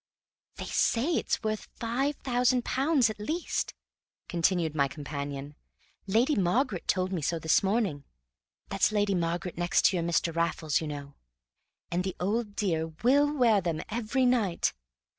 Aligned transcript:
"They 0.55 0.65
say 0.65 1.13
it's 1.17 1.43
worth 1.43 1.69
five 1.75 2.15
thousand 2.15 2.65
pounds 2.65 3.11
at 3.11 3.19
least," 3.19 3.75
continued 4.27 4.73
my 4.73 4.87
companion. 4.87 5.53
"Lady 6.07 6.33
Margaret 6.35 6.87
told 6.87 7.13
me 7.13 7.21
so 7.21 7.37
this 7.37 7.61
morning 7.61 8.03
(that's 8.67 8.91
Lady 8.91 9.13
Margaret 9.13 9.59
next 9.59 9.93
your 9.93 10.01
Mr. 10.01 10.35
Raffles, 10.35 10.81
you 10.81 10.87
know); 10.87 11.13
and 11.91 12.03
the 12.03 12.15
old 12.19 12.55
dear 12.55 12.87
WILL 13.03 13.35
wear 13.37 13.61
them 13.61 13.79
every 13.89 14.25
night. 14.25 14.73